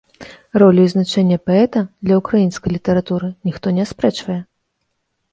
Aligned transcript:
Ролю 0.61 0.85
і 0.87 0.91
значэнне 0.93 1.35
паэта 1.49 1.83
для 2.07 2.15
ўкраінскай 2.21 2.73
літаратуры 2.77 3.29
ніхто 3.49 3.75
не 3.77 3.85
аспрэчвае. 3.89 4.39